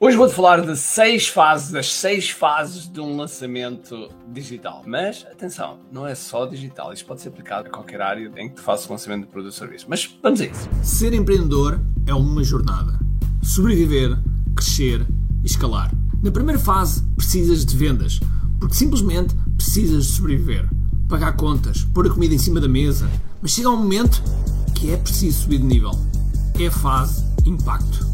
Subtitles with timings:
[0.00, 4.84] Hoje vou-te falar de seis fases, das seis fases de um lançamento digital.
[4.86, 6.92] Mas, atenção, não é só digital.
[6.92, 9.50] Isto pode ser aplicado a qualquer área em que tu faças o lançamento de produto
[9.50, 9.86] ou serviço.
[9.88, 10.68] Mas vamos a isso.
[10.84, 12.96] Ser empreendedor é uma jornada.
[13.42, 14.16] Sobreviver,
[14.54, 15.04] crescer
[15.42, 15.90] e escalar.
[16.22, 18.20] Na primeira fase, precisas de vendas,
[18.60, 20.70] porque simplesmente precisas de sobreviver.
[21.08, 23.10] Pagar contas, pôr a comida em cima da mesa.
[23.42, 24.22] Mas chega um momento
[24.76, 25.90] que é preciso subir de nível.
[26.56, 28.06] É a fase impacto.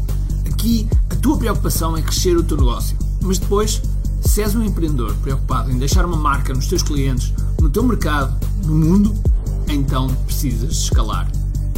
[0.51, 0.89] Aqui
[1.25, 3.81] tua preocupação é crescer o teu negócio, mas depois,
[4.21, 8.39] se és um empreendedor preocupado em deixar uma marca nos teus clientes, no teu mercado,
[8.63, 9.11] no mundo,
[9.67, 11.27] então precisas escalar.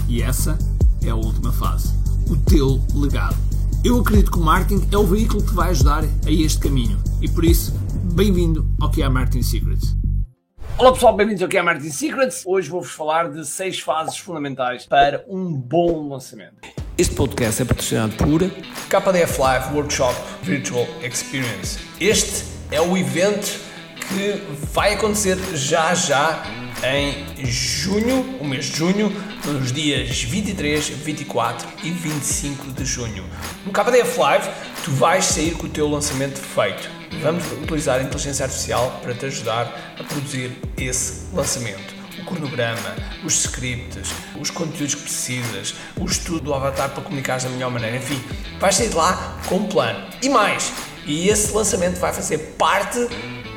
[0.06, 0.58] E essa
[1.02, 1.94] é a última fase,
[2.30, 3.38] o teu legado.
[3.86, 7.30] Eu acredito que o marketing é o veículo que vai ajudar a este caminho e
[7.30, 7.74] por isso,
[8.14, 9.96] bem-vindo ao que é Marketing Secrets.
[10.78, 12.44] Olá pessoal, bem-vindos ao que é Marketing Secrets.
[12.46, 16.87] Hoje vou-vos falar de seis fases fundamentais para um bom lançamento.
[16.98, 18.42] Este podcast é patrocinado por
[18.90, 21.78] KDF Live Workshop Virtual Experience.
[22.02, 23.60] Este é o evento
[24.08, 24.42] que
[24.74, 26.44] vai acontecer já já
[26.84, 29.14] em junho, o mês de junho,
[29.46, 33.24] nos dias 23, 24 e 25 de junho.
[33.64, 34.50] No KDF Live,
[34.84, 36.90] tu vais sair com o teu lançamento feito.
[37.22, 43.46] Vamos utilizar a inteligência artificial para te ajudar a produzir esse lançamento o cronograma, os
[43.46, 48.22] scripts, os conteúdos que precisas, o estudo do avatar para comunicar da melhor maneira, enfim,
[48.60, 50.08] vais sair de lá com um plano.
[50.22, 50.72] E mais,
[51.06, 53.00] e esse lançamento vai fazer parte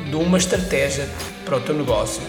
[0.08, 1.08] de uma estratégia
[1.44, 2.22] para o teu negócio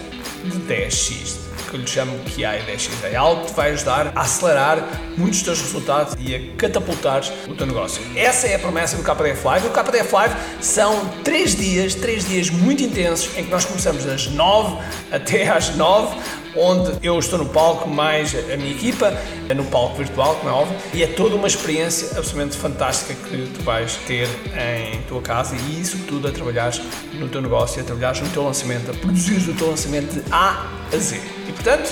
[0.44, 1.41] de 10x
[1.72, 2.90] que eu lhe chamo PI 10x.
[3.04, 7.22] É algo que te vai ajudar a acelerar muitos dos teus resultados e a catapultar
[7.48, 8.02] o teu negócio.
[8.14, 9.66] Essa é a promessa do KDF Live.
[9.66, 14.26] O KDF Live são 3 dias, 3 dias muito intensos em que nós começamos das
[14.26, 14.76] 9
[15.10, 19.12] até às 9 onde eu estou no palco mais a minha equipa,
[19.54, 23.62] no palco virtual, como é óbvio, e é toda uma experiência absolutamente fantástica que tu
[23.62, 26.72] vais ter em tua casa e isso tudo a trabalhar
[27.14, 30.66] no teu negócio, a trabalhar no teu lançamento, a produzir o teu lançamento de A
[30.92, 31.20] a Z.
[31.48, 31.86] E portanto,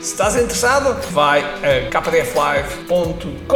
[0.00, 3.46] se estás interessado, vai a kdflive.com,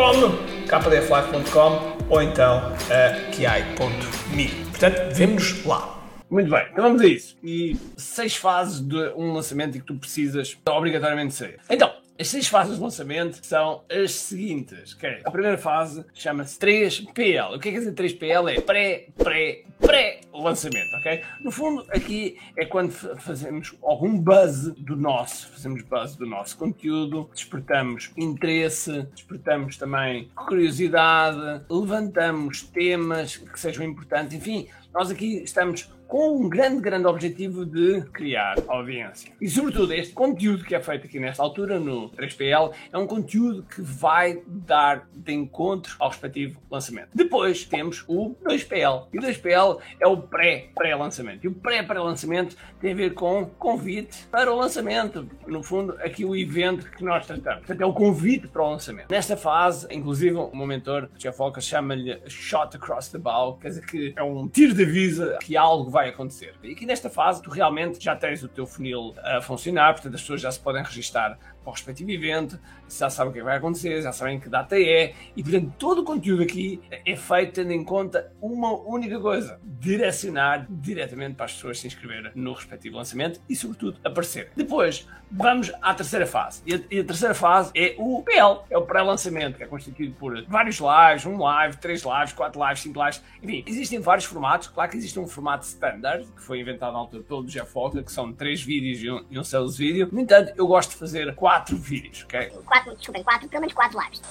[0.67, 4.49] kdflive.com ou então a kiai.me.
[4.49, 6.00] Portanto, vemos lá.
[6.31, 7.37] Muito bem, então vamos a isso.
[7.43, 11.59] E seis fases de um lançamento que tu precisas obrigatoriamente ser.
[11.69, 14.95] Então, as seis fases de lançamento são as seguintes.
[14.95, 15.23] Okay?
[15.25, 17.57] A primeira fase chama-se 3PL.
[17.57, 18.59] O que é que quer dizer 3PL?
[18.59, 21.25] É pré, pré, pré-lançamento, ok?
[21.43, 27.29] No fundo, aqui é quando fazemos algum buzz do nosso, fazemos buzz do nosso conteúdo,
[27.35, 36.37] despertamos interesse, despertamos também curiosidade, levantamos temas que sejam importantes, enfim, nós aqui estamos com
[36.37, 39.33] um grande, grande objetivo de criar audiência.
[39.41, 43.63] E, sobretudo, este conteúdo que é feito aqui nesta altura, no 3PL, é um conteúdo
[43.63, 47.11] que vai dar de encontro ao respectivo lançamento.
[47.15, 49.07] Depois temos o 2PL.
[49.13, 51.45] E o 2PL é o pré-pré-lançamento.
[51.45, 55.29] E o pré-pré-lançamento tem a ver com convite para o lançamento.
[55.47, 57.61] No fundo, aqui o evento que nós tratamos.
[57.61, 59.09] Portanto, é o convite para o lançamento.
[59.09, 63.87] Nesta fase, inclusive, o meu mentor, Jeff Walker, chama-lhe shot across the bow, quer dizer
[63.87, 66.55] que é um tiro de avisa que algo vai vai acontecer.
[66.63, 70.21] E aqui nesta fase tu realmente já tens o teu funil a funcionar, portanto as
[70.23, 74.03] pessoas já se podem registar para o respectivo evento, já sabem o que vai acontecer,
[74.03, 77.85] já sabem que data é, e portanto todo o conteúdo aqui é feito tendo em
[77.85, 83.55] conta uma única coisa: direcionar diretamente para as pessoas se inscreverem no respectivo lançamento e,
[83.55, 84.51] sobretudo, aparecer.
[84.57, 86.63] Depois, vamos à terceira fase.
[86.67, 90.15] E a, e a terceira fase é o PL, é o pré-lançamento, que é constituído
[90.15, 94.69] por vários lives, um live, três lives, quatro lives, cinco lives, enfim, existem vários formatos.
[94.69, 98.13] Claro que existe um formato standard, que foi inventado na altura pelo Jeff Walker, que
[98.13, 100.09] são três vídeos e um, e um sales vídeo.
[100.11, 102.49] No entanto, eu gosto de fazer quatro quatro vídeos, ok?
[102.65, 104.23] Quatro, desculpem, quatro, pelo menos quatro lives.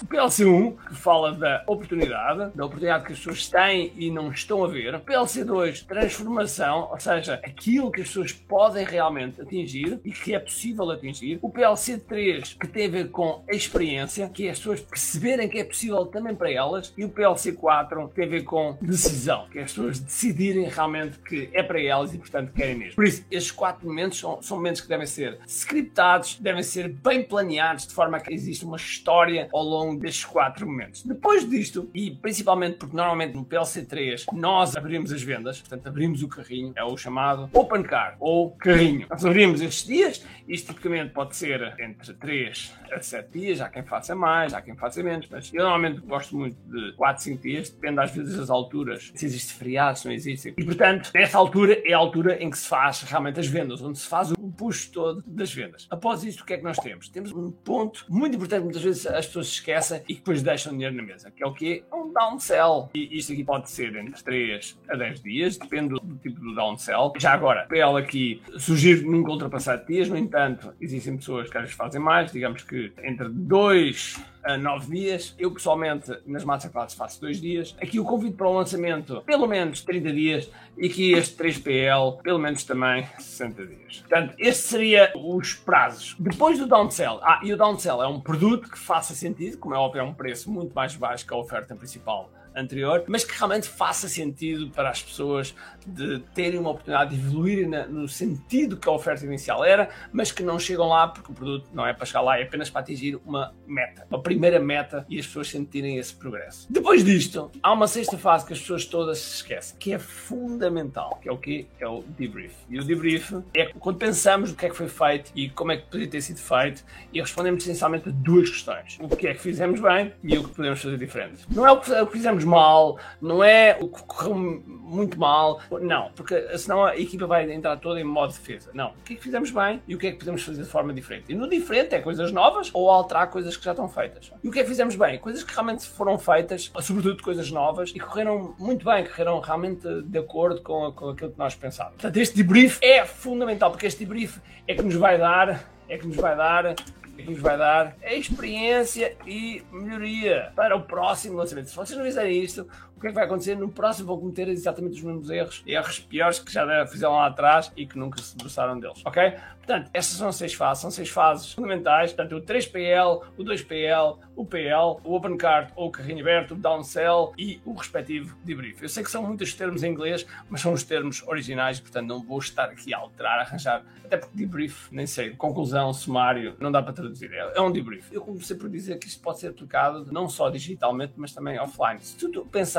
[0.00, 4.64] O PLC1, que fala da oportunidade, da oportunidade que as pessoas têm e não estão
[4.64, 4.94] a ver.
[4.94, 10.38] O PLC2, transformação, ou seja, aquilo que as pessoas podem realmente atingir e que é
[10.38, 11.40] possível atingir.
[11.42, 15.58] O PLC3, que tem a ver com a experiência, que é as pessoas perceberem que
[15.58, 16.94] é possível também para elas.
[16.96, 21.18] E o PLC4, que tem a ver com decisão, que é as pessoas decidirem realmente
[21.18, 22.94] que é para elas e, portanto, querem mesmo.
[22.94, 27.24] Por isso, estes quatro momentos são, são momentos que devem ser scriptados, devem ser bem
[27.24, 31.02] planeados, de forma que existe uma história ao longo longo destes quatro momentos.
[31.02, 36.28] Depois disto, e principalmente porque normalmente no PLC3 nós abrimos as vendas, portanto abrimos o
[36.28, 39.06] carrinho, é o chamado Open Car ou carrinho.
[39.10, 43.82] Nós abrimos estes dias, isto tipicamente pode ser entre 3 a 7 dias, há quem
[43.82, 47.70] faça mais, há quem faça menos, mas eu normalmente gosto muito de 4, 5 dias,
[47.70, 50.54] depende às vezes das alturas, se existe feriado, se não existe.
[50.56, 53.98] E portanto, essa altura é a altura em que se faz realmente as vendas, onde
[53.98, 55.86] se faz o push todo das vendas.
[55.90, 57.08] Após isto, o que é que nós temos?
[57.08, 59.77] Temos um ponto muito importante, muitas vezes as pessoas se esquecem
[60.08, 62.90] e depois deixam dinheiro na mesa, que é o que é um downsell.
[62.94, 66.54] E isto aqui pode ser entre 3 a 10 dias, depende do, do tipo do
[66.54, 67.12] downsell.
[67.18, 71.76] Já agora, PL aqui surgir nunca ultrapassar dias, no entanto, existem pessoas que às vezes
[71.76, 74.16] fazem mais, digamos que entre 2
[74.56, 75.34] 9 dias.
[75.38, 77.76] Eu pessoalmente nas masterclasses faço 2 dias.
[77.80, 80.50] Aqui o convite para o lançamento, pelo menos 30 dias.
[80.76, 83.98] E aqui este 3PL, pelo menos também 60 dias.
[83.98, 86.16] Portanto, estes seriam os prazos.
[86.18, 89.78] Depois do downsell, ah, e o downsell é um produto que faça sentido, como é
[89.78, 93.68] óbvio, é um preço muito mais baixo que a oferta principal anterior, mas que realmente
[93.68, 95.54] faça sentido para as pessoas
[95.86, 100.42] de terem uma oportunidade de evoluírem no sentido que a oferta inicial era, mas que
[100.42, 103.18] não chegam lá porque o produto não é para chegar lá, é apenas para atingir
[103.24, 106.66] uma meta, uma primeira meta e as pessoas sentirem esse progresso.
[106.70, 111.18] Depois disto, há uma sexta fase que as pessoas todas se esquecem, que é fundamental,
[111.22, 112.54] que é o que é o debrief.
[112.68, 115.76] E o debrief é quando pensamos o que é que foi feito e como é
[115.76, 119.40] que poderia ter sido feito e respondemos essencialmente a duas questões: o que é que
[119.40, 121.44] fizemos bem e o que podemos fazer diferente.
[121.50, 126.56] Não é o que fizemos mal, não é o que correu muito mal, não, porque
[126.58, 128.70] senão a equipa vai entrar toda em modo defesa.
[128.72, 130.68] Não, o que é que fizemos bem e o que é que podemos fazer de
[130.68, 131.24] forma diferente.
[131.28, 134.32] E no diferente é coisas novas ou alterar coisas que já estão feitas.
[134.42, 135.18] E o que é que fizemos bem?
[135.18, 140.18] Coisas que realmente foram feitas, sobretudo coisas novas, e correram muito bem, correram realmente de
[140.18, 141.96] acordo com, com aquilo que nós pensávamos.
[141.96, 146.06] Portanto, este debrief é fundamental, porque este debrief é que nos vai dar, é que
[146.06, 146.74] nos vai dar
[147.18, 151.68] que nos vai dar experiência e melhoria para o próximo lançamento.
[151.68, 153.56] Se vocês não fizerem isto, o que é que vai acontecer?
[153.56, 157.70] No próximo vão cometer exatamente os mesmos erros, erros piores que já fizeram lá atrás
[157.76, 159.34] e que nunca se debruçaram deles, ok?
[159.58, 164.44] Portanto, estas são seis fases, são seis fases fundamentais, portanto, o 3PL, o 2PL, o
[164.44, 168.82] PL, o Open Card ou o carrinho aberto, o Downsell e o respectivo debrief.
[168.82, 172.22] Eu sei que são muitos termos em inglês, mas são os termos originais, portanto, não
[172.22, 176.72] vou estar aqui a alterar, a arranjar, até porque debrief, nem sei, conclusão, sumário, não
[176.72, 178.10] dá para traduzir, é, é um debrief.
[178.10, 182.00] Eu comecei por dizer que isto pode ser aplicado não só digitalmente, mas também offline.
[182.00, 182.30] Se tu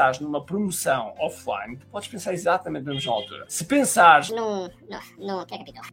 [0.09, 3.45] pensares numa promoção offline, tu podes pensar exatamente na mesma altura.
[3.47, 5.85] Se pensares no, no, no, que é capítulo?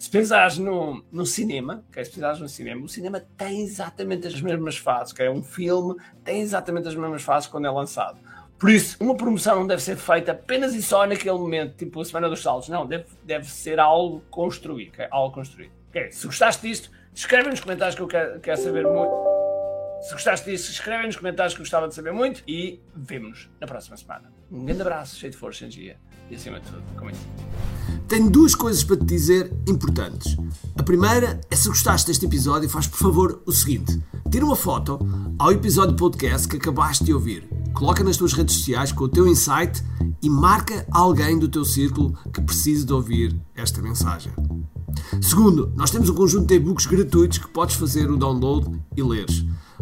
[0.00, 2.04] Se pensares no, no cinema, okay?
[2.04, 6.40] se pensares no cinema, o cinema tem exatamente as mesmas fases, é um filme, tem
[6.40, 8.18] exatamente as mesmas fases quando é lançado.
[8.58, 12.04] Por isso, uma promoção não deve ser feita apenas e só naquele momento, tipo a
[12.04, 12.68] Semana dos Saltos.
[12.68, 14.90] Não, deve, deve ser algo construído.
[14.90, 15.08] Okay?
[15.10, 15.72] Algo construído.
[15.90, 16.10] Okay?
[16.12, 19.33] Se gostaste disto, escreve nos comentários que eu quero, quero saber muito.
[20.04, 23.96] Se gostaste disso, escreve nos comentários que gostava de saber muito e vemo-nos na próxima
[23.96, 24.30] semana.
[24.52, 25.96] Um grande abraço, cheio de força, energia
[26.30, 27.26] e acima de tudo, com isso.
[28.06, 30.36] Tenho duas coisas para te dizer importantes.
[30.76, 33.98] A primeira é se gostaste deste episódio, faz por favor o seguinte:
[34.30, 34.98] tira uma foto
[35.38, 39.26] ao episódio podcast que acabaste de ouvir, coloca nas tuas redes sociais com o teu
[39.26, 39.82] insight
[40.20, 44.34] e marca alguém do teu círculo que precise de ouvir esta mensagem.
[45.22, 49.46] Segundo, nós temos um conjunto de e-books gratuitos que podes fazer o download e leres.